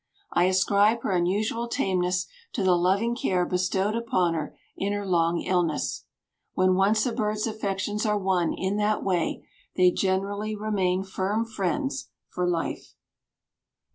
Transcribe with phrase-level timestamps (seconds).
[0.33, 5.41] I ascribe her unusual tameness to the loving care bestowed upon her in her long
[5.41, 6.05] illness.
[6.55, 12.09] When once a bird's affections are won in that way they generally remain firm friends
[12.29, 12.95] for life.